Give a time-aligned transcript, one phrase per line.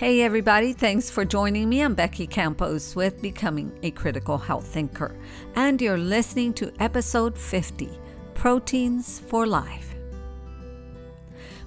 [0.00, 1.82] Hey, everybody, thanks for joining me.
[1.82, 5.14] I'm Becky Campos with Becoming a Critical Health Thinker,
[5.56, 7.90] and you're listening to episode 50
[8.32, 9.99] Proteins for Life.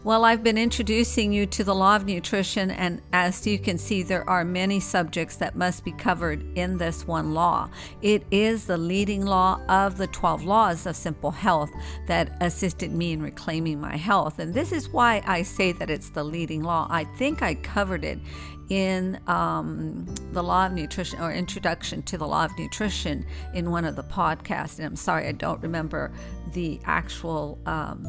[0.05, 4.03] Well, I've been introducing you to the law of nutrition, and as you can see,
[4.03, 7.69] there are many subjects that must be covered in this one law.
[8.01, 11.71] It is the leading law of the 12 laws of simple health
[12.07, 14.39] that assisted me in reclaiming my health.
[14.39, 16.85] And this is why I say that it's the leading law.
[16.89, 18.19] I think I covered it
[18.67, 23.85] in um, the law of nutrition or introduction to the law of nutrition in one
[23.85, 24.79] of the podcasts.
[24.79, 26.11] And I'm sorry, I don't remember
[26.51, 27.57] the actual.
[27.65, 28.05] Um,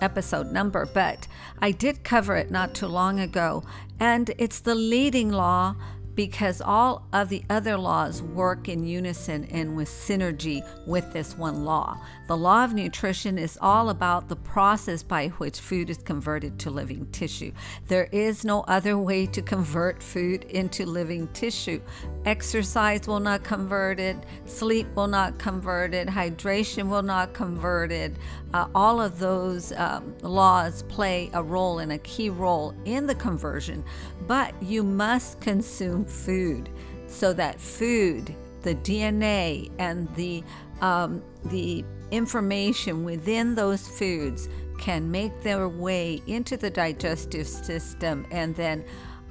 [0.00, 1.26] episode number, but
[1.60, 3.64] I did cover it not too long ago.
[4.00, 5.76] And it's the leading law
[6.14, 11.64] because all of the other laws work in unison and with synergy with this one
[11.64, 11.98] law.
[12.28, 16.70] The law of nutrition is all about the process by which food is converted to
[16.70, 17.52] living tissue.
[17.88, 21.80] There is no other way to convert food into living tissue.
[22.24, 28.14] Exercise will not convert it, sleep will not convert it, hydration will not convert it.
[28.54, 33.14] Uh, all of those um, laws play a role and a key role in the
[33.14, 33.84] conversion,
[34.26, 36.70] but you must consume food
[37.06, 40.42] so that food, the DNA, and the
[40.80, 48.54] um, the information within those foods can make their way into the digestive system and
[48.56, 48.84] then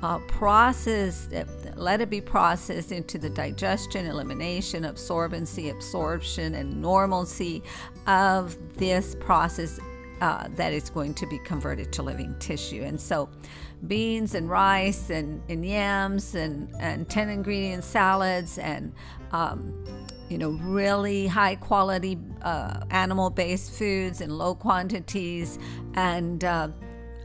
[0.04, 1.30] uh, process,
[1.76, 7.64] let it be processed into the digestion, elimination, absorbency, absorption, and normalcy
[8.06, 9.80] of this process
[10.20, 12.84] uh, that is going to be converted to living tissue.
[12.84, 13.30] And so,
[13.88, 18.94] beans and rice and, and yams and, and 10 ingredient salads and
[19.32, 19.84] um,
[20.30, 25.60] you know, really high quality uh, animal based foods in low quantities
[25.96, 26.70] and uh,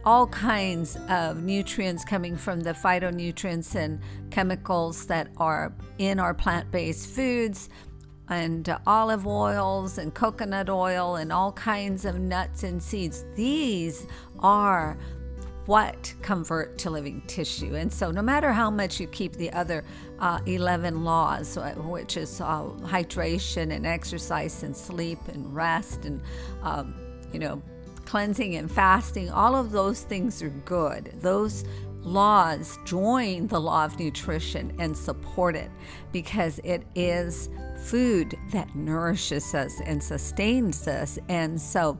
[0.05, 6.70] all kinds of nutrients coming from the phytonutrients and chemicals that are in our plant
[6.70, 7.69] based foods
[8.29, 13.25] and olive oils and coconut oil and all kinds of nuts and seeds.
[13.35, 14.07] These
[14.40, 14.98] are
[15.68, 17.74] what convert to living tissue.
[17.74, 19.84] And so, no matter how much you keep the other
[20.18, 26.23] uh, 11 laws, uh, which is uh, hydration and exercise and sleep and rest and,
[26.62, 26.95] um,
[27.34, 27.62] you know,
[28.07, 31.12] cleansing and fasting, all of those things are good.
[31.20, 31.67] Those
[32.01, 35.70] laws join the law of nutrition and support it
[36.12, 37.51] because it is
[37.84, 41.18] food that nourishes us and sustains us.
[41.28, 41.98] And so,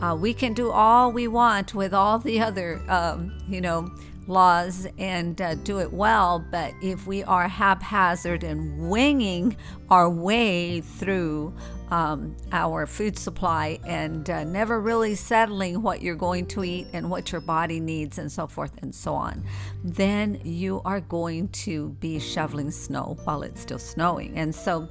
[0.00, 3.90] uh, we can do all we want with all the other, um, you know,
[4.28, 9.56] laws and uh, do it well, but if we are haphazard and winging
[9.90, 11.52] our way through
[11.90, 17.10] um, our food supply and uh, never really settling what you're going to eat and
[17.10, 19.42] what your body needs and so forth and so on,
[19.82, 24.36] then you are going to be shoveling snow while it's still snowing.
[24.36, 24.88] And so,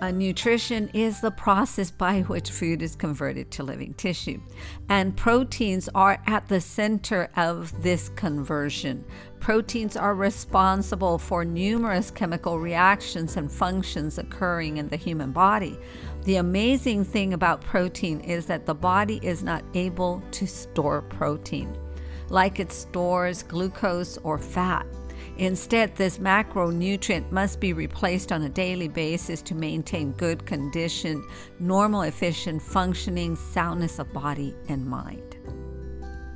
[0.00, 4.40] uh, nutrition is the process by which food is converted to living tissue.
[4.88, 9.04] And proteins are at the center of this conversion.
[9.40, 15.78] Proteins are responsible for numerous chemical reactions and functions occurring in the human body.
[16.24, 21.76] The amazing thing about protein is that the body is not able to store protein
[22.30, 24.86] like it stores glucose or fat.
[25.38, 31.26] Instead, this macronutrient must be replaced on a daily basis to maintain good condition,
[31.58, 35.36] normal, efficient functioning, soundness of body and mind.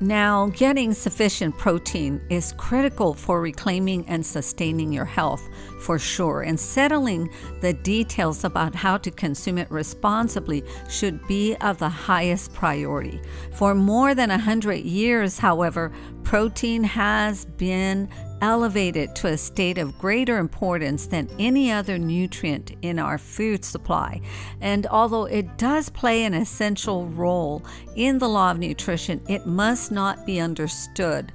[0.01, 5.43] Now, getting sufficient protein is critical for reclaiming and sustaining your health
[5.81, 7.29] for sure, and settling
[7.63, 13.21] the details about how to consume it responsibly should be of the highest priority.
[13.55, 15.91] For more than a hundred years, however,
[16.23, 18.09] protein has been
[18.41, 24.21] elevated to a state of greater importance than any other nutrient in our food supply.
[24.61, 27.65] And although it does play an essential role
[27.97, 31.33] in the law of nutrition, it must not be understood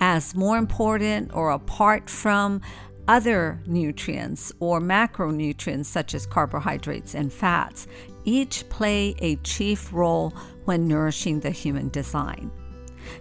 [0.00, 2.60] as more important or apart from
[3.08, 7.86] other nutrients or macronutrients such as carbohydrates and fats.
[8.24, 10.30] Each play a chief role
[10.64, 12.50] when nourishing the human design.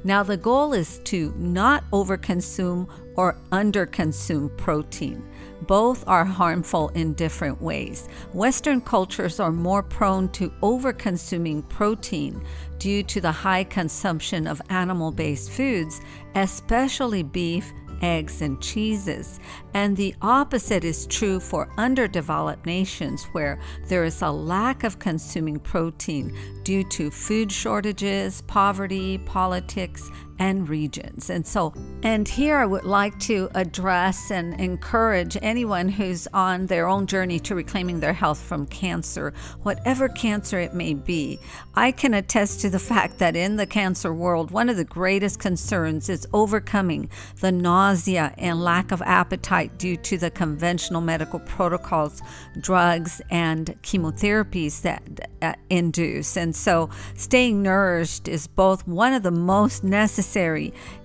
[0.04, 5.24] Now, the goal is to not overconsume or underconsume protein.
[5.62, 8.08] Both are harmful in different ways.
[8.34, 12.44] Western cultures are more prone to overconsuming protein
[12.78, 16.02] due to the high consumption of animal based foods,
[16.36, 17.72] especially beef
[18.02, 19.40] eggs, and cheeses.
[19.74, 25.60] And the opposite is true for underdeveloped nations where there is a lack of consuming
[25.60, 30.10] protein due to food shortages, poverty, politics,
[30.40, 31.30] and regions.
[31.30, 31.74] And so,
[32.04, 37.40] and here I would like to address and encourage anyone who's on their own journey
[37.42, 39.34] to reclaiming their health from cancer,
[39.64, 41.40] whatever cancer it may be.
[41.76, 45.40] I can attest to the fact that in the cancer world, one of the greatest
[45.40, 47.10] concerns is overcoming
[47.40, 52.22] the nausea and lack of appetite due to the conventional medical protocols,
[52.60, 56.36] drugs, and chemotherapies that uh, induce.
[56.36, 60.25] And so, staying nourished is both one of the most necessary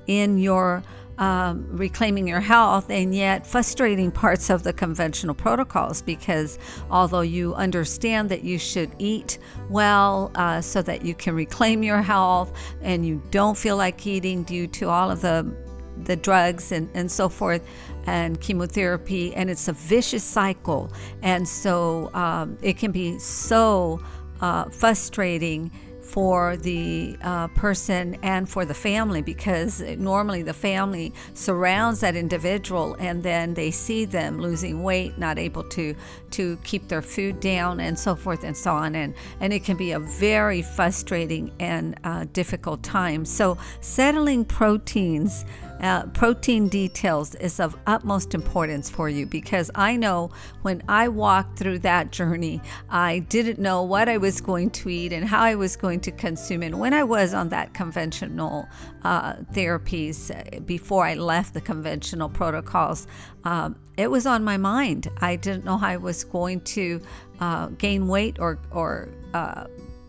[0.06, 0.82] in your
[1.19, 6.58] um, reclaiming your health and yet frustrating parts of the conventional protocols because
[6.90, 9.38] although you understand that you should eat
[9.69, 14.43] well uh, so that you can reclaim your health and you don't feel like eating
[14.44, 15.46] due to all of the
[16.05, 17.66] the drugs and, and so forth
[18.06, 20.90] and chemotherapy and it's a vicious cycle.
[21.23, 24.00] And so um, it can be so
[24.40, 25.70] uh, frustrating
[26.11, 32.97] for the uh, person and for the family because normally the family surrounds that individual
[32.99, 35.95] and then they see them losing weight not able to
[36.33, 38.95] to keep their food down and so forth and so on.
[38.97, 43.25] And and it can be a very frustrating and uh, difficult time.
[43.25, 45.45] So settling proteins
[45.81, 50.31] uh, protein details is of utmost importance for you because I know
[50.62, 52.61] when I walked through that journey,
[52.91, 56.11] I didn't know what I was going to eat and how I was going to
[56.11, 56.75] consume it.
[56.75, 58.69] When I was on that conventional
[59.05, 63.06] uh, therapies uh, before I left the conventional protocols,
[63.44, 65.09] um, it was on my mind.
[65.21, 67.00] I didn't know how I was going to
[67.41, 69.65] uh, gain weight or or uh,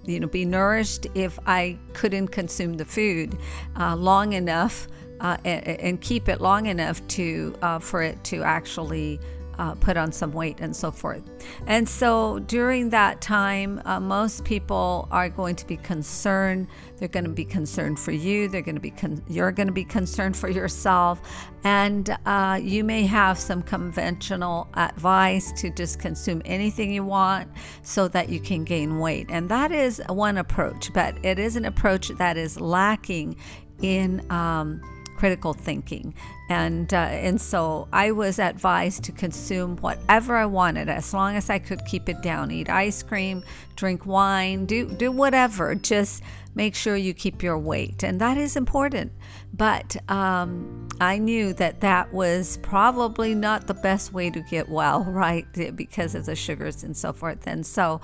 [0.05, 3.37] you know be nourished if I couldn't consume the food
[3.79, 4.87] uh, long enough
[5.21, 9.19] uh, and, and, keep it long enough to uh, for it to actually
[9.59, 11.21] uh, put on some weight and so forth.
[11.67, 16.67] And so during that time, uh, most people are going to be concerned.
[16.97, 18.47] They're going to be concerned for you.
[18.47, 21.21] They're going to be con- you're going to be concerned for yourself,
[21.63, 27.47] and uh, you may have some conventional advice to just consume anything you want
[27.83, 29.27] so that you can gain weight.
[29.29, 33.35] And that is one approach, but it is an approach that is lacking
[33.81, 34.25] in.
[34.31, 34.81] Um,
[35.21, 36.15] critical thinking.
[36.49, 41.47] And, uh, and so I was advised to consume whatever I wanted as long as
[41.47, 42.49] I could keep it down.
[42.49, 43.43] Eat ice cream,
[43.75, 45.75] drink wine, do, do whatever.
[45.75, 46.23] Just
[46.55, 48.01] make sure you keep your weight.
[48.01, 49.11] And that is important.
[49.53, 55.03] But um, I knew that that was probably not the best way to get well,
[55.07, 55.45] right?
[55.75, 57.45] Because of the sugars and so forth.
[57.45, 58.01] And so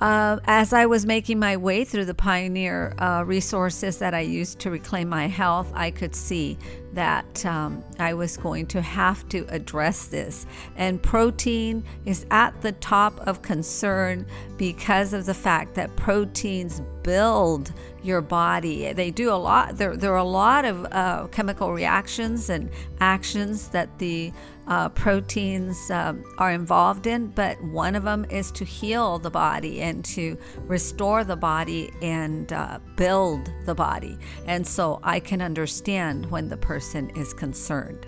[0.00, 4.60] uh, as I was making my way through the pioneer uh, resources that I used
[4.60, 6.56] to reclaim my health, I could see
[6.92, 10.46] that um, I was going to have to address this.
[10.76, 17.72] And protein is at the top of concern because of the fact that proteins build
[18.02, 18.92] your body.
[18.92, 23.68] They do a lot, there, there are a lot of uh, chemical reactions and actions
[23.68, 24.32] that the
[24.66, 29.80] uh, proteins um, are involved in, but one of them is to heal the body
[29.80, 30.36] and to
[30.66, 34.18] restore the body and uh, build the body.
[34.46, 38.06] And so I can understand when the person is concerned.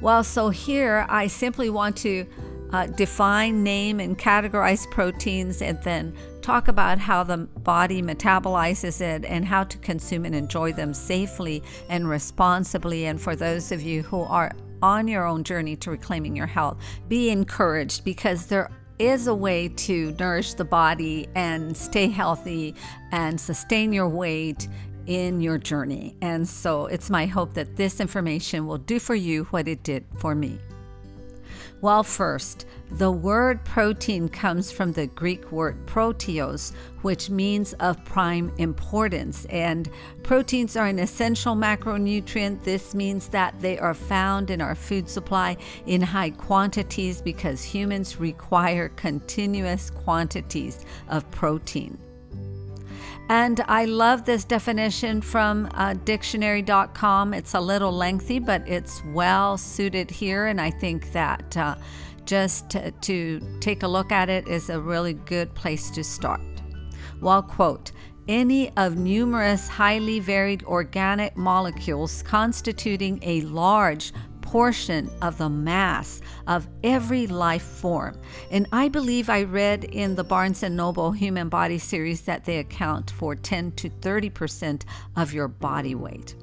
[0.00, 2.26] Well, so here I simply want to
[2.72, 6.14] uh, define, name, and categorize proteins and then
[6.50, 11.62] talk about how the body metabolizes it and how to consume and enjoy them safely
[11.88, 13.06] and responsibly.
[13.06, 14.50] And for those of you who are
[14.82, 19.68] on your own journey to reclaiming your health, be encouraged because there is a way
[19.68, 22.74] to nourish the body and stay healthy
[23.12, 24.66] and sustain your weight
[25.06, 26.16] in your journey.
[26.20, 30.04] And so it's my hope that this information will do for you what it did
[30.18, 30.58] for me.
[31.82, 38.52] Well, first, the word protein comes from the Greek word proteos, which means of prime
[38.58, 39.46] importance.
[39.46, 39.88] And
[40.22, 42.64] proteins are an essential macronutrient.
[42.64, 45.56] This means that they are found in our food supply
[45.86, 51.96] in high quantities because humans require continuous quantities of protein.
[53.30, 57.32] And I love this definition from uh, dictionary.com.
[57.32, 60.46] It's a little lengthy, but it's well suited here.
[60.46, 61.76] And I think that uh,
[62.24, 66.40] just to, to take a look at it is a really good place to start.
[67.20, 67.92] Well, quote,
[68.26, 74.12] any of numerous highly varied organic molecules constituting a large
[74.50, 78.20] portion of the mass of every life form.
[78.50, 82.58] And I believe I read in the Barnes and Noble Human Body series that they
[82.58, 84.82] account for 10 to 30%
[85.14, 86.34] of your body weight.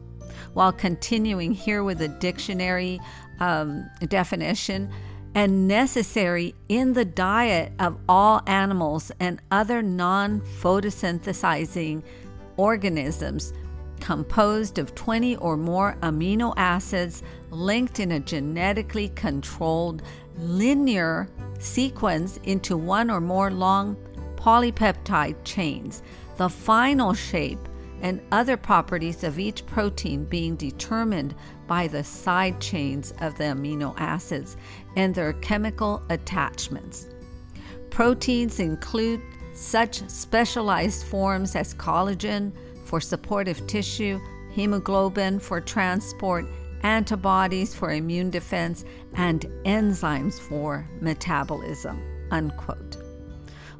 [0.53, 3.01] While continuing here with the dictionary
[3.41, 4.89] um, definition,
[5.35, 12.01] and necessary in the diet of all animals and other non photosynthesizing
[12.55, 13.51] organisms
[13.99, 20.01] composed of 20 or more amino acids linked in a genetically controlled
[20.37, 21.27] linear
[21.59, 23.95] sequence into one or more long
[24.35, 26.03] polypeptide chains.
[26.37, 27.59] The final shape
[28.01, 31.33] and other properties of each protein being determined
[31.65, 34.55] by the side chains of the amino acids
[34.95, 37.07] and their chemical attachments.
[37.89, 39.21] Proteins include
[39.53, 42.51] such specialized forms as collagen
[42.87, 44.19] for supportive tissue,
[44.51, 46.45] hemoglobin for transport,
[46.83, 52.01] antibodies for immune defense, and enzymes for metabolism.
[52.31, 52.97] Unquote.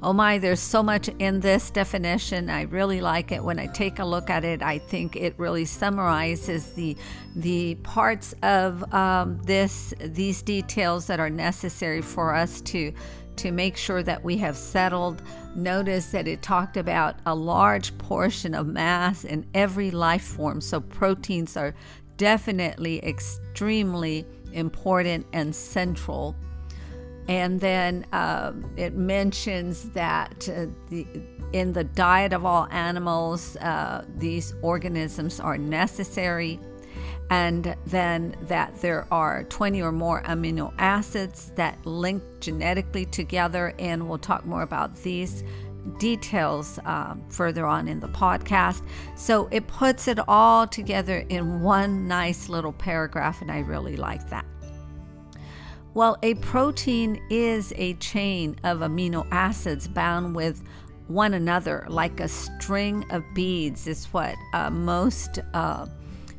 [0.04, 2.52] Oh my, there's so much in this definition.
[2.52, 3.44] I really like it.
[3.44, 6.96] When I take a look at it, I think it really summarizes the
[7.36, 12.94] the parts of um, this these details that are necessary for us to
[13.38, 15.22] to make sure that we have settled.
[15.56, 20.62] Notice that it talked about a large portion of mass in every life form.
[20.62, 21.74] So proteins are
[22.18, 26.36] definitely extremely important and central
[27.28, 31.06] and then uh, it mentions that uh, the,
[31.52, 36.60] in the diet of all animals, uh, these organisms are necessary.
[37.30, 43.74] And then that there are 20 or more amino acids that link genetically together.
[43.80, 45.44] And we'll talk more about these
[46.00, 48.84] details um, further on in the podcast.
[49.16, 54.30] So it puts it all together in one nice little paragraph, and I really like
[54.30, 54.46] that.
[55.94, 60.64] Well, a protein is a chain of amino acids bound with
[61.08, 65.88] one another like a string of beads, is what uh, most uh,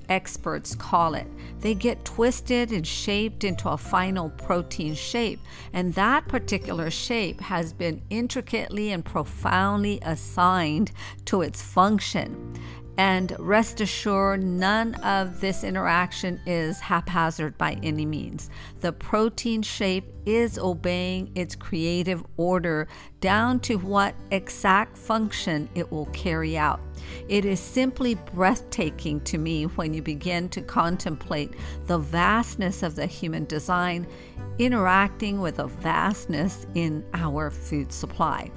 [0.08, 1.26] experts call it.
[1.60, 5.40] They get twisted and shaped into a final protein shape,
[5.72, 10.92] and that particular shape has been intricately and profoundly assigned
[11.26, 12.54] to its function.
[12.98, 18.50] And rest assured, none of this interaction is haphazard by any means.
[18.80, 22.88] The protein shape is obeying its creative order
[23.20, 26.80] down to what exact function it will carry out.
[27.28, 31.54] It is simply breathtaking to me when you begin to contemplate
[31.86, 34.08] the vastness of the human design
[34.58, 38.50] interacting with a vastness in our food supply.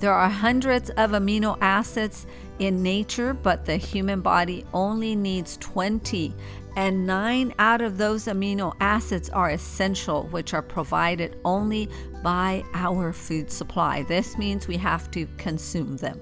[0.00, 2.26] There are hundreds of amino acids
[2.58, 6.34] in nature, but the human body only needs 20.
[6.76, 11.88] And nine out of those amino acids are essential, which are provided only
[12.22, 14.02] by our food supply.
[14.02, 16.20] This means we have to consume them.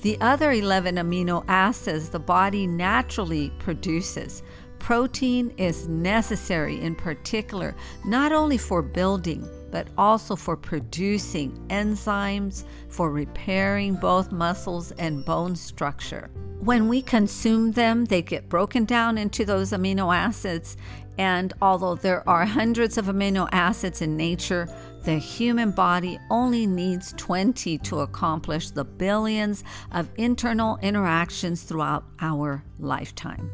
[0.00, 4.42] The other 11 amino acids the body naturally produces.
[4.78, 7.74] Protein is necessary in particular,
[8.04, 15.56] not only for building, but also for producing enzymes for repairing both muscles and bone
[15.56, 16.30] structure.
[16.60, 20.76] When we consume them, they get broken down into those amino acids.
[21.16, 24.68] And although there are hundreds of amino acids in nature,
[25.04, 32.62] the human body only needs 20 to accomplish the billions of internal interactions throughout our
[32.78, 33.50] lifetime.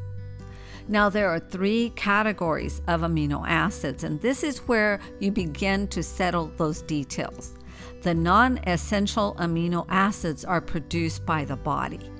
[0.87, 6.03] Now, there are three categories of amino acids, and this is where you begin to
[6.03, 7.55] settle those details.
[8.03, 12.11] The non essential amino acids are produced by the body.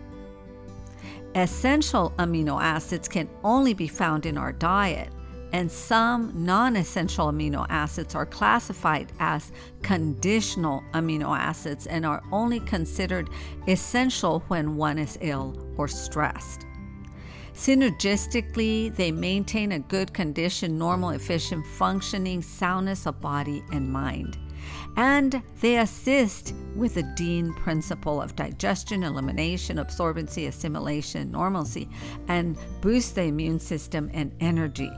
[1.35, 5.11] Essential amino acids can only be found in our diet,
[5.53, 9.53] and some non essential amino acids are classified as
[9.83, 13.29] conditional amino acids and are only considered
[13.69, 16.65] essential when one is ill or stressed.
[17.55, 24.37] Synergistically, they maintain a good condition, normal, efficient functioning, soundness of body and mind.
[24.97, 31.89] And they assist with the Dean principle of digestion, elimination, absorbency, assimilation, normalcy,
[32.29, 34.91] and boost the immune system and energy.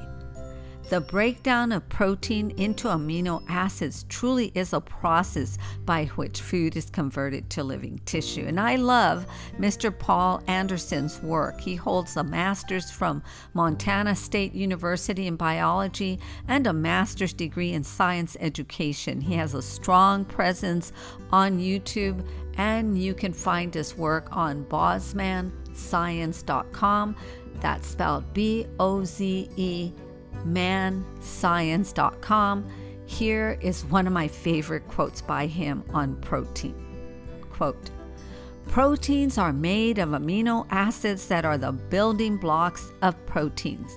[0.88, 6.90] The breakdown of protein into amino acids truly is a process by which food is
[6.90, 8.44] converted to living tissue.
[8.46, 9.26] And I love
[9.58, 9.92] Mr.
[9.96, 11.60] Paul Anderson's work.
[11.60, 17.82] He holds a master's from Montana State University in biology and a master's degree in
[17.82, 19.20] science education.
[19.20, 20.92] He has a strong presence
[21.32, 22.24] on YouTube,
[22.58, 27.16] and you can find his work on bozemanscience.com.
[27.60, 29.92] That's spelled B O Z E
[30.44, 32.70] manscience.com.
[33.06, 36.74] Here is one of my favorite quotes by him on protein.
[37.50, 37.90] Quote,
[38.68, 43.96] Proteins are made of amino acids that are the building blocks of proteins.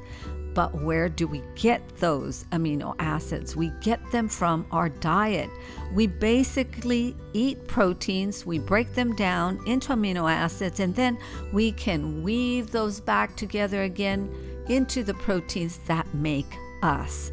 [0.53, 3.55] But where do we get those amino acids?
[3.55, 5.49] We get them from our diet.
[5.93, 11.17] We basically eat proteins, we break them down into amino acids, and then
[11.53, 14.29] we can weave those back together again
[14.69, 17.31] into the proteins that make us.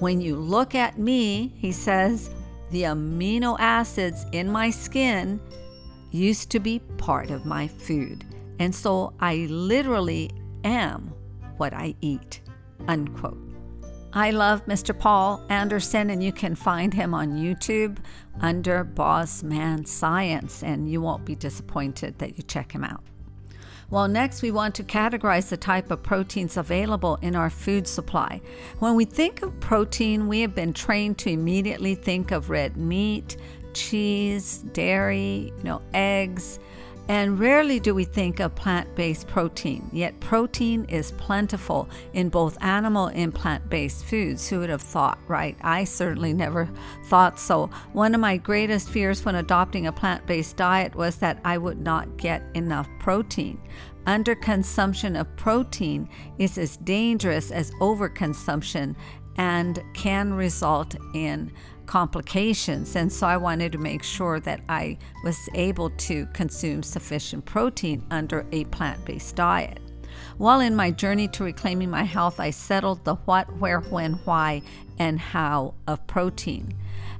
[0.00, 2.30] When you look at me, he says,
[2.70, 5.40] the amino acids in my skin
[6.10, 8.24] used to be part of my food.
[8.58, 10.30] And so I literally
[10.64, 11.12] am
[11.56, 12.40] what I eat.
[12.88, 13.38] Unquote.
[14.12, 14.96] I love Mr.
[14.96, 17.98] Paul Anderson, and you can find him on YouTube
[18.40, 23.02] under Bozeman Science, and you won't be disappointed that you check him out.
[23.94, 28.40] Well, next we want to categorize the type of proteins available in our food supply.
[28.80, 33.36] When we think of protein, we have been trained to immediately think of red meat,
[33.72, 36.58] cheese, dairy, you know, eggs,
[37.08, 42.56] and rarely do we think of plant based protein, yet protein is plentiful in both
[42.62, 44.48] animal and plant based foods.
[44.48, 45.56] Who would have thought, right?
[45.60, 46.68] I certainly never
[47.04, 47.68] thought so.
[47.92, 51.80] One of my greatest fears when adopting a plant based diet was that I would
[51.80, 53.60] not get enough protein.
[54.06, 56.08] Underconsumption of protein
[56.38, 58.94] is as dangerous as overconsumption
[59.36, 61.52] and can result in
[61.86, 62.96] complications.
[62.96, 68.04] And so I wanted to make sure that I was able to consume sufficient protein
[68.10, 69.80] under a plant based diet.
[70.38, 74.62] While in my journey to reclaiming my health, I settled the what, where, when, why,
[74.98, 76.74] and how of protein.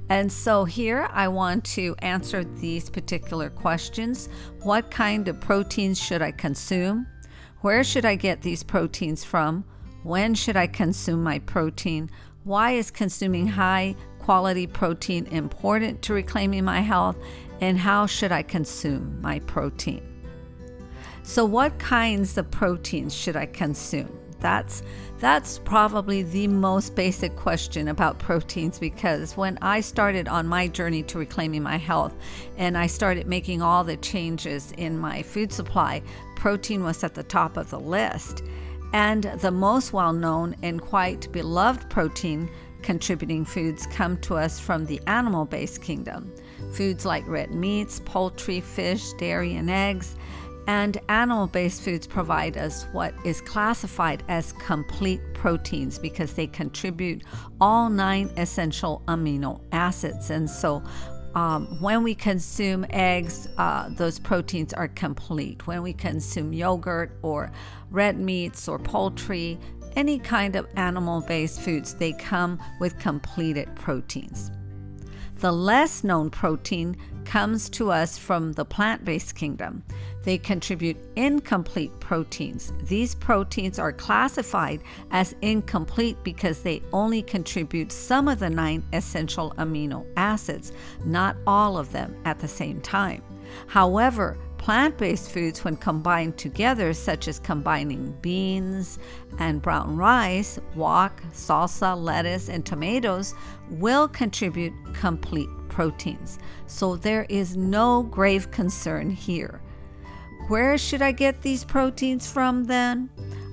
[0.09, 4.29] And so here I want to answer these particular questions.
[4.61, 7.07] What kind of proteins should I consume?
[7.61, 9.65] Where should I get these proteins from?
[10.03, 12.11] When should I consume my protein?
[12.43, 17.15] Why is consuming high quality protein important to reclaiming my health?
[17.61, 20.01] And how should I consume my protein?
[21.21, 24.11] So, what kinds of proteins should I consume?
[24.39, 24.81] That's
[25.19, 31.03] that's probably the most basic question about proteins because when I started on my journey
[31.03, 32.13] to reclaiming my health
[32.57, 36.01] and I started making all the changes in my food supply,
[36.35, 38.43] protein was at the top of the list.
[38.93, 42.49] And the most well known and quite beloved protein
[42.85, 46.31] contributing foods come to us from the animal based kingdom.
[46.73, 50.15] Foods like red meats, poultry, fish, dairy, and eggs.
[50.67, 57.23] And animal based foods provide us what is classified as complete proteins because they contribute
[57.59, 60.29] all nine essential amino acids.
[60.29, 60.83] And so
[61.35, 65.67] um, when we consume eggs, uh, those proteins are complete.
[65.67, 67.51] When we consume yogurt or
[67.91, 69.59] red meats or poultry,
[69.95, 74.51] any kind of animal based foods, they come with completed proteins.
[75.39, 79.83] The less known protein comes to us from the plant based kingdom.
[80.23, 82.71] They contribute incomplete proteins.
[82.83, 84.81] These proteins are classified
[85.11, 90.71] as incomplete because they only contribute some of the nine essential amino acids,
[91.03, 93.21] not all of them at the same time.
[93.67, 98.97] However, Plant based foods, when combined together, such as combining beans
[99.37, 103.35] and brown rice, wok, salsa, lettuce, and tomatoes,
[103.69, 106.39] will contribute complete proteins.
[106.65, 109.61] So there is no grave concern here.
[110.47, 113.11] Where should I get these proteins from then?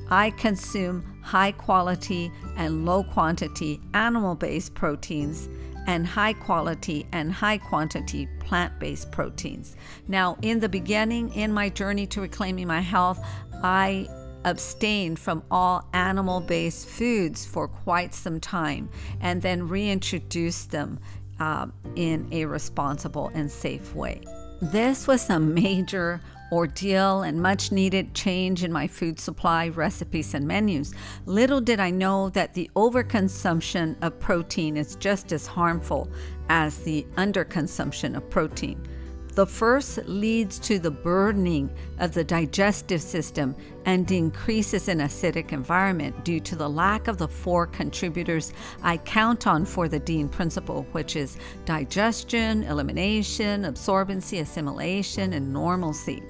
[0.09, 5.51] I consume high quality and low quantity animal based proteins
[5.87, 9.77] and high quality and high quantity plant based proteins.
[10.09, 13.25] Now, in the beginning, in my journey to reclaiming my health,
[13.63, 14.09] I
[14.45, 18.89] abstained from all animal based foods for quite some time
[19.21, 20.99] and then reintroduced them
[21.41, 21.67] uh,
[21.97, 24.21] in a responsible and safe way.
[24.61, 26.21] This was a major
[26.53, 30.95] ordeal and much needed change in my food supply, recipes, and menus.
[31.25, 36.11] Little did I know that the overconsumption of protein is just as harmful
[36.51, 38.87] as the underconsumption of protein.
[39.35, 46.23] The first leads to the burdening of the digestive system and increases in acidic environment
[46.23, 50.87] due to the lack of the four contributors I count on for the Dean principle,
[50.93, 56.23] which is digestion, elimination, absorbency, assimilation, and normalcy.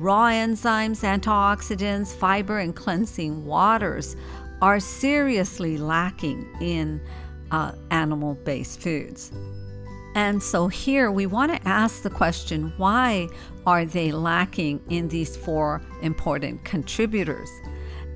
[0.00, 4.16] Raw enzymes, antioxidants, fiber, and cleansing waters
[4.62, 7.02] are seriously lacking in
[7.50, 9.30] uh, animal based foods.
[10.14, 13.28] And so here we want to ask the question why
[13.66, 17.50] are they lacking in these four important contributors?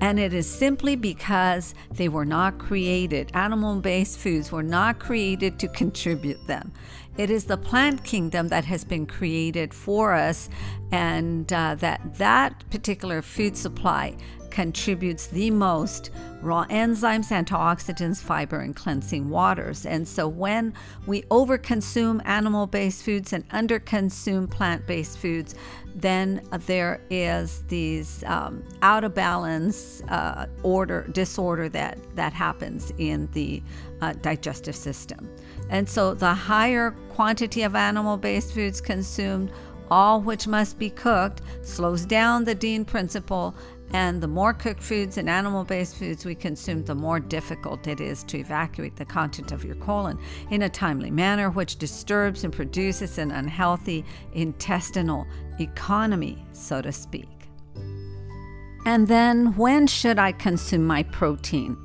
[0.01, 5.59] And it is simply because they were not created, animal based foods were not created
[5.59, 6.73] to contribute them.
[7.17, 10.49] It is the plant kingdom that has been created for us,
[10.91, 14.17] and uh, that that particular food supply
[14.55, 19.85] contributes the most raw enzymes, antioxidants, fiber, and cleansing waters.
[19.85, 20.73] And so when
[21.05, 25.55] we overconsume animal based foods and underconsume plant based foods,
[25.93, 33.27] then there is these um, out of balance uh, order disorder that that happens in
[33.33, 33.61] the
[34.01, 35.29] uh, digestive system.
[35.69, 39.51] And so the higher quantity of animal based foods consumed,
[39.89, 43.55] all which must be cooked, slows down the Dean principle
[43.93, 48.01] and the more cooked foods and animal based foods we consume, the more difficult it
[48.01, 52.51] is to evacuate the content of your colon in a timely manner, which disturbs and
[52.51, 55.27] produces an unhealthy intestinal
[55.59, 57.29] economy, so to speak.
[58.85, 61.77] And then, when should I consume my protein?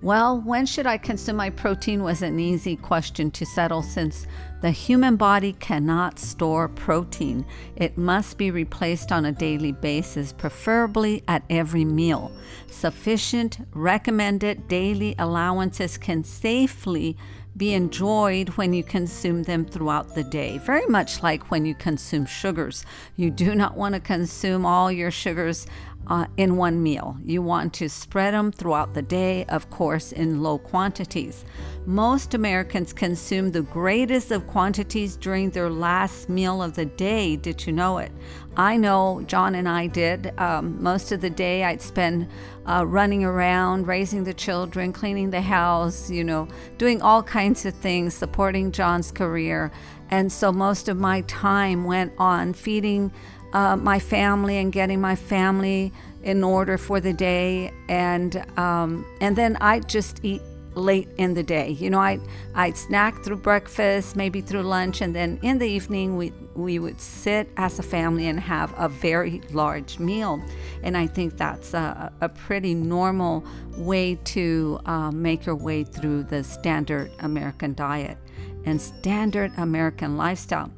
[0.00, 4.28] Well, when should I consume my protein was an easy question to settle since
[4.60, 7.44] the human body cannot store protein.
[7.74, 12.32] It must be replaced on a daily basis, preferably at every meal.
[12.68, 17.16] Sufficient recommended daily allowances can safely
[17.56, 20.58] be enjoyed when you consume them throughout the day.
[20.58, 22.84] Very much like when you consume sugars.
[23.16, 25.66] You do not want to consume all your sugars
[26.08, 27.16] uh, in one meal.
[27.24, 31.44] You want to spread them throughout the day, of course, in low quantities.
[31.86, 37.36] Most Americans consume the greatest of quantities during their last meal of the day.
[37.36, 38.12] Did you know it?
[38.56, 40.32] I know John and I did.
[40.38, 42.28] Um, most of the day I'd spend
[42.66, 47.74] uh, running around, raising the children, cleaning the house, you know, doing all kinds of
[47.74, 49.70] things, supporting John's career.
[50.10, 53.12] And so most of my time went on feeding
[53.52, 59.36] uh, my family and getting my family in order for the day, and um, and
[59.36, 60.42] then I just eat
[60.74, 61.70] late in the day.
[61.70, 62.20] You know, I
[62.54, 67.00] I'd snack through breakfast, maybe through lunch, and then in the evening we we would
[67.00, 70.42] sit as a family and have a very large meal.
[70.82, 73.44] And I think that's a, a pretty normal
[73.76, 78.18] way to uh, make your way through the standard American diet
[78.64, 80.70] and standard American lifestyle.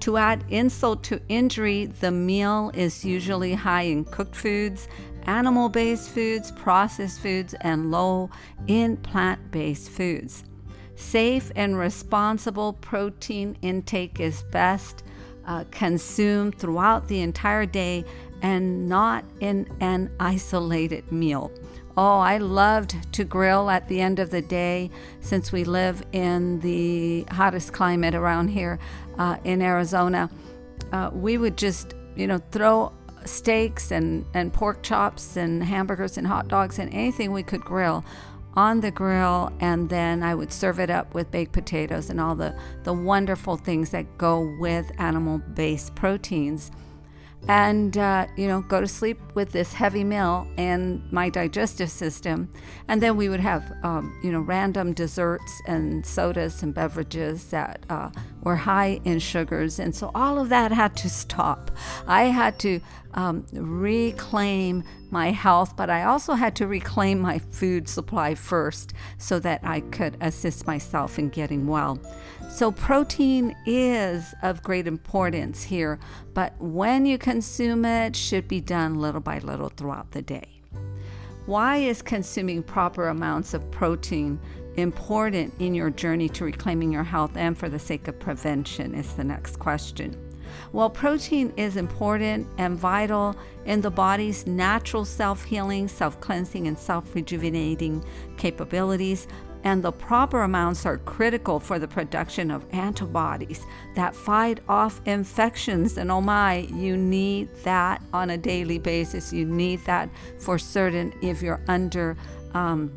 [0.00, 4.88] To add insult to injury, the meal is usually high in cooked foods,
[5.26, 8.30] animal based foods, processed foods, and low
[8.66, 10.44] in plant based foods.
[10.96, 15.02] Safe and responsible protein intake is best
[15.46, 18.04] uh, consumed throughout the entire day
[18.44, 21.50] and not in an isolated meal.
[21.96, 26.60] Oh, I loved to grill at the end of the day since we live in
[26.60, 28.78] the hottest climate around here
[29.16, 30.28] uh, in Arizona.
[30.92, 32.92] Uh, we would just, you know, throw
[33.24, 38.04] steaks and, and pork chops and hamburgers and hot dogs and anything we could grill
[38.56, 42.34] on the grill and then I would serve it up with baked potatoes and all
[42.34, 46.70] the, the wonderful things that go with animal based proteins
[47.48, 52.50] and uh, you know go to sleep with this heavy meal and my digestive system.
[52.88, 57.84] And then we would have um, you know random desserts and sodas and beverages that
[57.90, 58.10] uh,
[58.42, 59.78] were high in sugars.
[59.78, 61.70] And so all of that had to stop.
[62.06, 62.80] I had to
[63.14, 69.38] um, reclaim my health but i also had to reclaim my food supply first so
[69.38, 72.00] that i could assist myself in getting well
[72.50, 75.98] so, protein is of great importance here,
[76.34, 80.48] but when you consume it, should be done little by little throughout the day.
[81.46, 84.38] Why is consuming proper amounts of protein
[84.76, 88.94] important in your journey to reclaiming your health and for the sake of prevention?
[88.94, 90.16] Is the next question.
[90.72, 96.78] Well, protein is important and vital in the body's natural self healing, self cleansing, and
[96.78, 98.04] self rejuvenating
[98.36, 99.26] capabilities,
[99.64, 105.96] and the proper amounts are critical for the production of antibodies that fight off infections.
[105.96, 109.32] And oh my, you need that on a daily basis.
[109.32, 112.16] You need that for certain if you're under
[112.52, 112.92] um,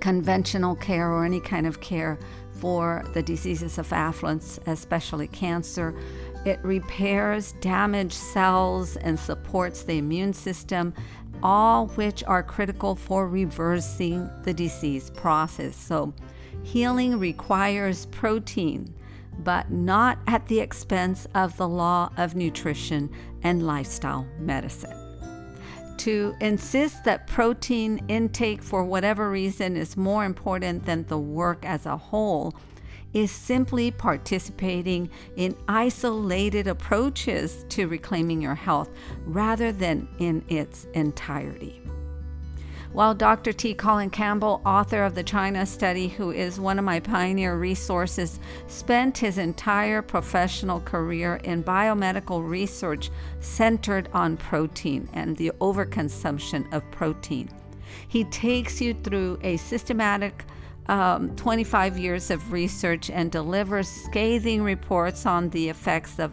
[0.00, 2.18] conventional care or any kind of care
[2.58, 5.94] for the diseases of affluence, especially cancer.
[6.44, 10.94] It repairs damaged cells and supports the immune system
[11.42, 15.76] all which are critical for reversing the disease process.
[15.76, 16.14] So,
[16.62, 18.94] healing requires protein,
[19.38, 23.10] but not at the expense of the law of nutrition
[23.42, 24.96] and lifestyle medicine.
[25.98, 31.86] To insist that protein intake for whatever reason is more important than the work as
[31.86, 32.54] a whole
[33.12, 38.90] is simply participating in isolated approaches to reclaiming your health
[39.24, 41.82] rather than in its entirety.
[42.92, 43.52] While Dr.
[43.52, 43.74] T.
[43.74, 49.18] Colin Campbell, author of the China Study, who is one of my pioneer resources, spent
[49.18, 57.50] his entire professional career in biomedical research centered on protein and the overconsumption of protein.
[58.08, 60.44] He takes you through a systematic
[60.88, 66.32] um, 25 years of research and delivers scathing reports on the effects of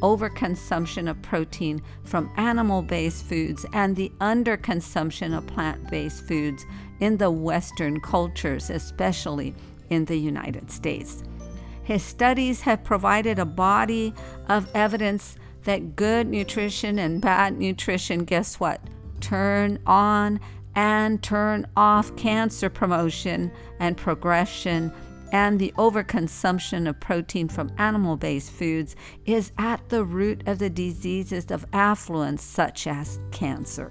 [0.00, 6.64] overconsumption of protein from animal based foods and the underconsumption of plant based foods
[7.00, 9.54] in the Western cultures, especially
[9.90, 11.22] in the United States.
[11.82, 14.12] His studies have provided a body
[14.48, 18.80] of evidence that good nutrition and bad nutrition, guess what?
[19.20, 20.40] Turn on
[20.78, 24.92] and turn off cancer promotion and progression
[25.32, 28.94] and the overconsumption of protein from animal based foods
[29.26, 33.90] is at the root of the diseases of affluence, such as cancer.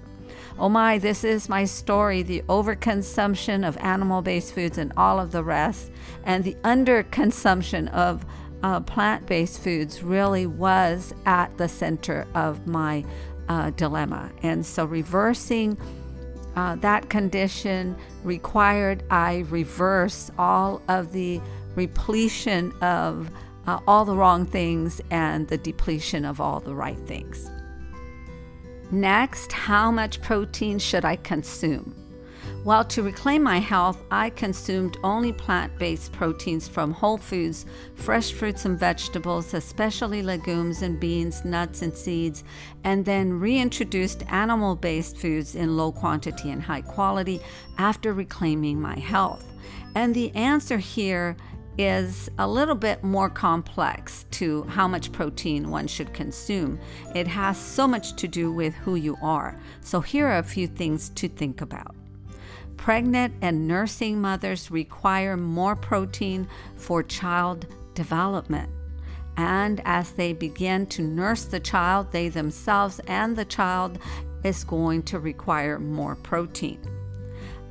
[0.58, 5.30] Oh my, this is my story the overconsumption of animal based foods and all of
[5.30, 5.92] the rest,
[6.24, 8.24] and the underconsumption of
[8.62, 13.04] uh, plant based foods really was at the center of my
[13.50, 14.30] uh, dilemma.
[14.42, 15.76] And so, reversing
[16.58, 21.40] uh, that condition required I reverse all of the
[21.76, 23.30] repletion of
[23.68, 27.48] uh, all the wrong things and the depletion of all the right things.
[28.90, 31.94] Next, how much protein should I consume?
[32.68, 38.32] While to reclaim my health, I consumed only plant based proteins from whole foods, fresh
[38.32, 42.44] fruits and vegetables, especially legumes and beans, nuts and seeds,
[42.84, 47.40] and then reintroduced animal based foods in low quantity and high quality
[47.78, 49.46] after reclaiming my health.
[49.94, 51.38] And the answer here
[51.78, 56.78] is a little bit more complex to how much protein one should consume.
[57.14, 59.58] It has so much to do with who you are.
[59.80, 61.97] So, here are a few things to think about.
[62.78, 68.70] Pregnant and nursing mothers require more protein for child development.
[69.36, 73.98] And as they begin to nurse the child, they themselves and the child
[74.42, 76.80] is going to require more protein.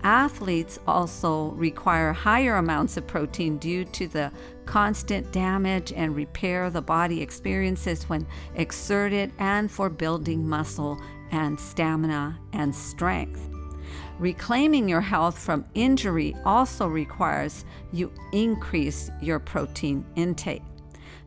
[0.03, 4.31] Athletes also require higher amounts of protein due to the
[4.65, 12.39] constant damage and repair the body experiences when exerted and for building muscle and stamina
[12.53, 13.56] and strength.
[14.19, 20.63] Reclaiming your health from injury also requires you increase your protein intake.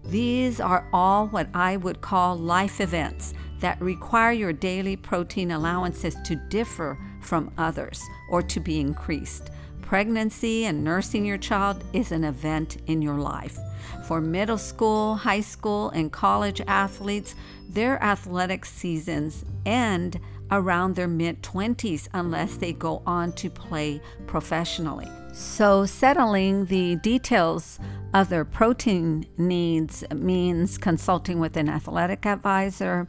[0.04, 6.16] These are all what I would call life events that require your daily protein allowances
[6.24, 9.50] to differ from others or to be increased.
[9.82, 13.58] Pregnancy and nursing your child is an event in your life.
[14.06, 17.34] For middle school, high school, and college athletes,
[17.68, 20.18] their athletic seasons end
[20.50, 25.08] around their mid 20s unless they go on to play professionally.
[25.32, 27.78] So, settling the details
[28.12, 33.06] of their protein needs means consulting with an athletic advisor,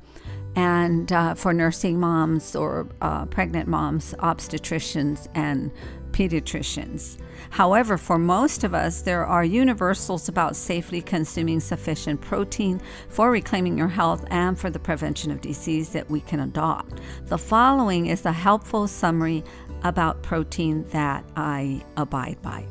[0.56, 5.72] and uh, for nursing moms or uh, pregnant moms, obstetricians, and
[6.12, 7.18] pediatricians.
[7.52, 13.78] However, for most of us, there are universals about safely consuming sufficient protein for reclaiming
[13.78, 17.02] your health and for the prevention of disease that we can adopt.
[17.26, 19.44] The following is a helpful summary
[19.84, 22.66] about protein that I abide by.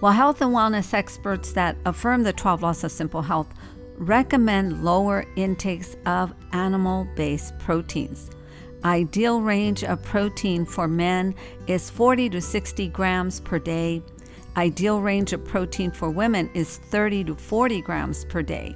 [0.00, 3.52] While health and wellness experts that affirm the 12 laws of simple health
[3.98, 8.30] recommend lower intakes of animal based proteins.
[8.84, 11.34] Ideal range of protein for men
[11.66, 14.02] is 40 to 60 grams per day.
[14.56, 18.74] Ideal range of protein for women is 30 to 40 grams per day.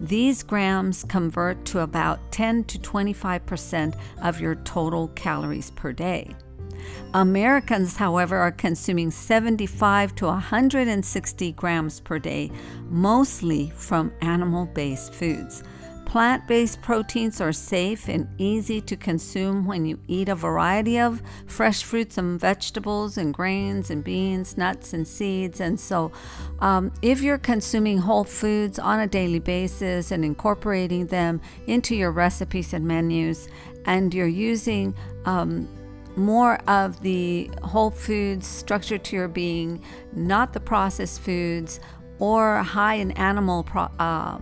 [0.00, 6.34] These grams convert to about 10 to 25% of your total calories per day.
[7.14, 12.50] Americans, however, are consuming 75 to 160 grams per day,
[12.90, 15.62] mostly from animal based foods.
[16.06, 21.20] Plant based proteins are safe and easy to consume when you eat a variety of
[21.46, 25.60] fresh fruits and vegetables and grains and beans, nuts and seeds.
[25.60, 26.12] And so,
[26.60, 32.12] um, if you're consuming whole foods on a daily basis and incorporating them into your
[32.12, 33.48] recipes and menus,
[33.84, 35.68] and you're using um,
[36.14, 39.82] more of the whole foods structure to your being,
[40.14, 41.80] not the processed foods
[42.20, 44.38] or high in animal pro- uh,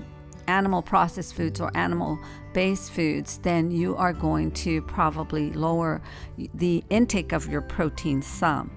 [0.48, 2.18] animal processed foods or animal
[2.52, 6.00] based foods, then you are going to probably lower
[6.54, 8.70] the intake of your protein some.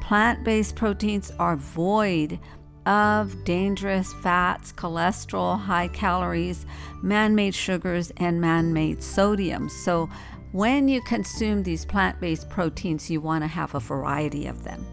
[0.00, 2.38] Plant based proteins are void
[2.86, 6.66] of dangerous fats, cholesterol, high calories,
[7.02, 9.68] man made sugars, and man made sodium.
[9.68, 10.08] So,
[10.52, 14.84] when you consume these plant based proteins, you want to have a variety of them.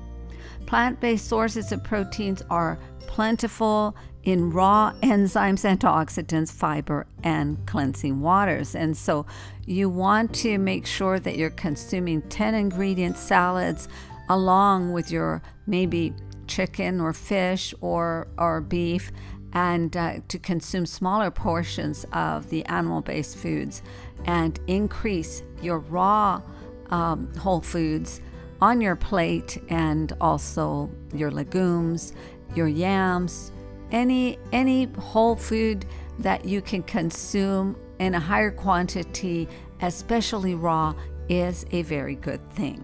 [0.67, 3.95] Plant based sources of proteins are plentiful
[4.27, 8.75] in raw enzymes, antioxidants, fiber, and cleansing waters.
[8.75, 9.25] And so
[9.65, 13.87] you want to make sure that you're consuming 10 ingredient salads
[14.27, 16.13] along with your maybe
[16.45, 19.13] chicken or fish or, or beef
[19.53, 23.81] and uh, to consume smaller portions of the animal based foods
[24.25, 26.41] and increase your raw
[26.89, 28.19] um, whole foods
[28.59, 32.11] on your plate and also your legumes,
[32.55, 33.53] your yams,
[33.91, 35.85] any any whole food
[36.19, 39.47] that you can consume in a higher quantity,
[39.81, 40.93] especially raw,
[41.29, 42.83] is a very good thing.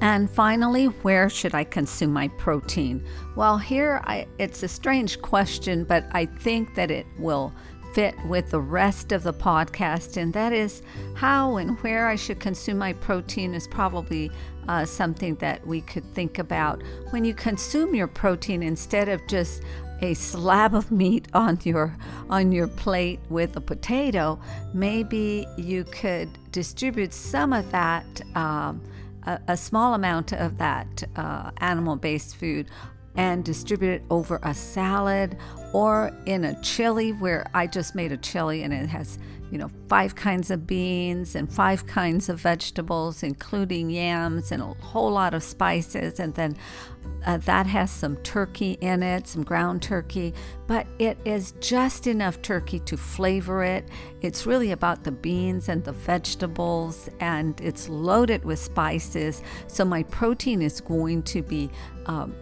[0.00, 3.04] And finally, where should I consume my protein?
[3.36, 7.52] Well, here I, it's a strange question, but I think that it will
[7.94, 10.82] fit with the rest of the podcast, and that is
[11.14, 14.32] how and where I should consume my protein is probably
[14.66, 16.82] uh, something that we could think about.
[17.10, 19.62] When you consume your protein, instead of just
[20.04, 21.96] a slab of meat on your
[22.28, 24.38] on your plate with a potato,
[24.72, 28.06] maybe you could distribute some of that.
[28.34, 28.82] Um,
[29.26, 32.66] a, a, small amount of that uh, animal based food
[33.16, 35.38] and distribute it over a salad
[35.74, 39.18] or in a chili where I just made a chili and it has,
[39.50, 44.66] you know, five kinds of beans and five kinds of vegetables, including yams and a
[44.66, 46.20] whole lot of spices.
[46.20, 46.56] And then
[47.26, 50.32] uh, that has some turkey in it, some ground turkey,
[50.68, 53.88] but it is just enough turkey to flavor it.
[54.22, 59.42] It's really about the beans and the vegetables, and it's loaded with spices.
[59.66, 61.68] So my protein is going to be
[62.06, 62.32] um,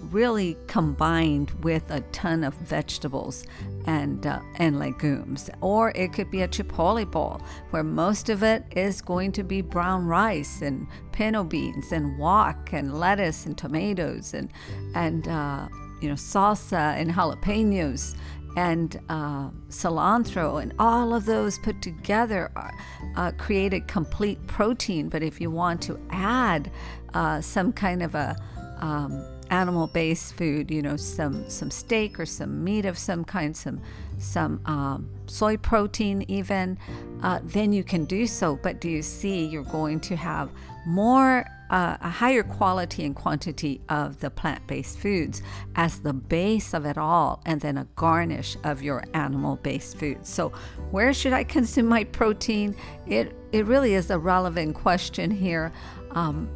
[0.00, 3.44] really combined with a ton of vegetables
[3.86, 5.50] and uh, and legumes.
[5.60, 9.60] Or it could be a chipotle bowl where most of it is going to be
[9.60, 14.50] brown rice and pinto beans and guac and lettuce and tomatoes and
[14.94, 15.68] and uh,
[16.00, 18.14] you know salsa and jalapenos
[18.56, 20.60] and uh, cilantro.
[20.60, 22.74] And all of those put together are,
[23.16, 25.08] uh, create a complete protein.
[25.08, 26.70] But if you want to add
[27.14, 28.36] uh, some kind of a
[28.80, 33.80] um, animal-based food, you know, some some steak or some meat of some kind, some
[34.18, 36.78] some um, soy protein even,
[37.22, 38.56] uh, then you can do so.
[38.56, 40.50] But do you see you're going to have
[40.86, 45.42] more uh, a higher quality and quantity of the plant-based foods
[45.76, 50.48] as the base of it all and then a garnish of your animal-based foods so
[50.90, 52.74] where should i consume my protein?
[53.06, 55.72] It it really is a relevant question here.
[56.10, 56.48] Um,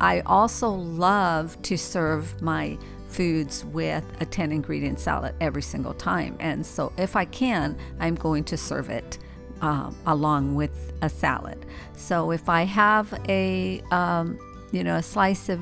[0.00, 2.78] I also love to serve my
[3.08, 6.36] foods with a 10 ingredient salad every single time.
[6.38, 9.18] And so, if I can, I'm going to serve it
[9.62, 11.64] um, along with a salad.
[11.96, 14.38] So, if I have a um,
[14.72, 15.60] you know a slice of,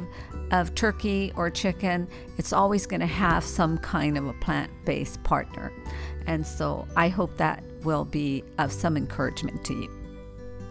[0.50, 5.22] of turkey or chicken, it's always going to have some kind of a plant based
[5.22, 5.72] partner.
[6.26, 10.03] And so, I hope that will be of some encouragement to you.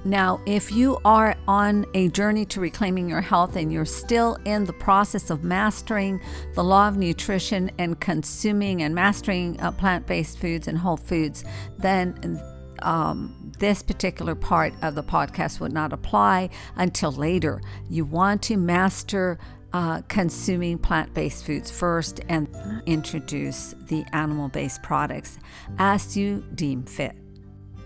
[0.06, 4.66] Now, if you are on a journey to reclaiming your health and you're still in
[4.66, 6.20] the process of mastering
[6.56, 11.46] the law of nutrition and consuming and mastering uh, plant based foods and whole foods,
[11.78, 12.42] then
[12.82, 17.62] um, this particular part of the podcast would not apply until later.
[17.90, 19.40] You want to master
[19.72, 22.48] uh, consuming plant based foods first and
[22.86, 25.40] introduce the animal based products
[25.80, 27.23] as you deem fit.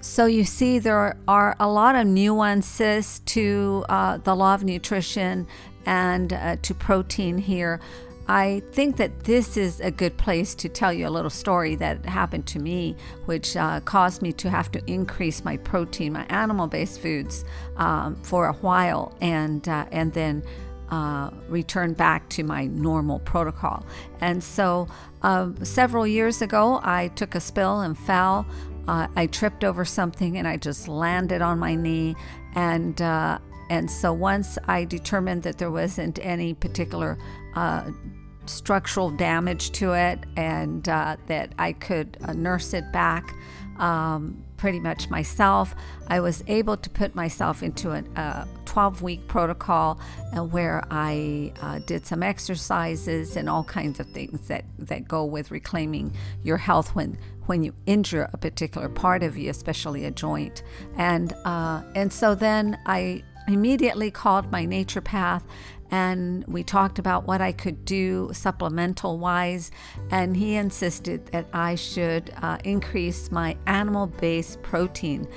[0.01, 5.47] So you see, there are a lot of nuances to uh, the law of nutrition
[5.85, 7.79] and uh, to protein here.
[8.29, 12.05] I think that this is a good place to tell you a little story that
[12.05, 16.99] happened to me, which uh, caused me to have to increase my protein, my animal-based
[16.99, 17.45] foods,
[17.77, 20.43] um, for a while, and uh, and then
[20.89, 23.85] uh, return back to my normal protocol.
[24.19, 24.89] And so,
[25.21, 28.45] uh, several years ago, I took a spill and fell
[28.87, 32.15] uh, I tripped over something and I just landed on my knee.
[32.55, 37.17] And uh, and so once I determined that there wasn't any particular
[37.55, 37.91] uh,
[38.45, 43.33] structural damage to it and uh, that I could uh, nurse it back
[43.77, 45.75] um, pretty much myself,
[46.07, 49.99] I was able to put myself into a 12 week protocol
[50.35, 55.25] uh, where I uh, did some exercises and all kinds of things that, that go
[55.25, 60.11] with reclaiming your health when when you injure a particular part of you, especially a
[60.11, 60.63] joint.
[60.97, 65.41] And uh, and so then I immediately called my naturopath
[65.91, 69.71] and we talked about what I could do supplemental wise.
[70.11, 75.27] And he insisted that I should uh, increase my animal based protein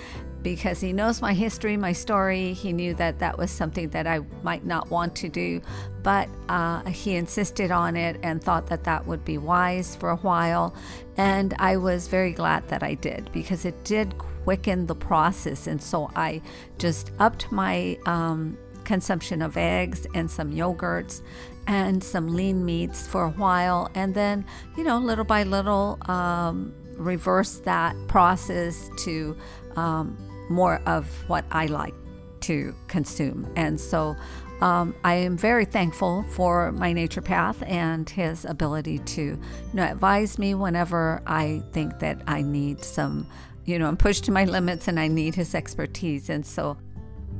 [0.42, 2.52] because he knows my history, my story.
[2.52, 5.60] He knew that that was something that I might not want to do,
[6.02, 10.16] but uh, he insisted on it and thought that that would be wise for a
[10.16, 10.74] while.
[11.16, 15.66] And I was very glad that I did because it did quicken the process.
[15.66, 16.40] And so I
[16.78, 18.56] just upped my um,
[18.90, 21.22] consumption of eggs and some yogurts
[21.68, 23.88] and some lean meats for a while.
[23.94, 24.44] And then,
[24.76, 29.36] you know, little by little, um, reverse that process to
[29.76, 30.18] um,
[30.50, 31.94] more of what I like
[32.40, 33.48] to consume.
[33.54, 34.16] And so
[34.60, 39.40] um, I am very thankful for my naturopath and his ability to you
[39.72, 43.28] know, advise me whenever I think that I need some,
[43.66, 46.28] you know, I'm pushed to my limits and I need his expertise.
[46.28, 46.76] And so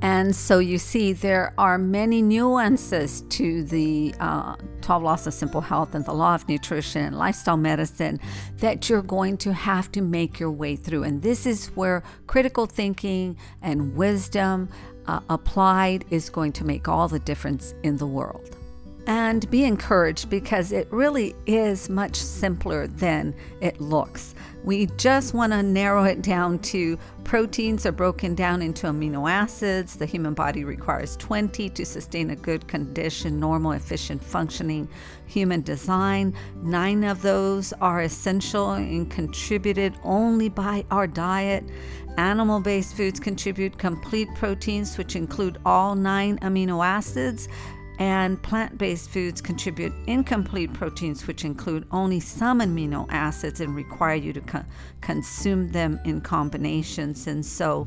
[0.02, 5.60] and so you see, there are many nuances to the uh, 12 Laws of Simple
[5.60, 8.18] Health and the Law of Nutrition and Lifestyle Medicine
[8.58, 11.02] that you're going to have to make your way through.
[11.02, 14.70] And this is where critical thinking and wisdom
[15.06, 18.56] uh, applied is going to make all the difference in the world
[19.06, 24.34] and be encouraged because it really is much simpler than it looks.
[24.62, 29.96] We just want to narrow it down to proteins are broken down into amino acids.
[29.96, 34.86] The human body requires 20 to sustain a good condition, normal, efficient functioning
[35.26, 36.34] human design.
[36.56, 41.64] Nine of those are essential and contributed only by our diet.
[42.18, 47.48] Animal based foods contribute complete proteins, which include all nine amino acids
[48.00, 54.14] and plant based foods contribute incomplete proteins, which include only some amino acids and require
[54.14, 54.64] you to co-
[55.02, 57.26] consume them in combinations.
[57.26, 57.86] And so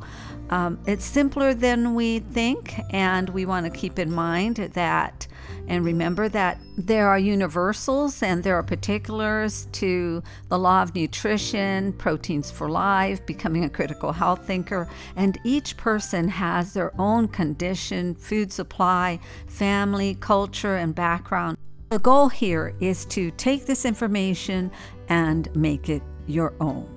[0.51, 5.27] um, it's simpler than we think, and we want to keep in mind that
[5.67, 11.93] and remember that there are universals and there are particulars to the law of nutrition,
[11.93, 18.15] proteins for life, becoming a critical health thinker, and each person has their own condition,
[18.15, 21.57] food supply, family, culture, and background.
[21.89, 24.71] The goal here is to take this information
[25.09, 26.89] and make it your own.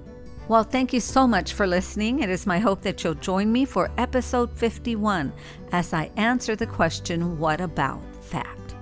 [0.49, 2.21] Well, thank you so much for listening.
[2.21, 5.33] It is my hope that you'll join me for episode 51
[5.73, 8.75] as I answer the question, What about fat?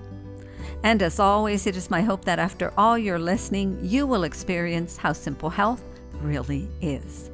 [0.82, 4.96] And as always, it is my hope that after all your listening, you will experience
[4.96, 5.82] how simple health
[6.20, 7.30] really is.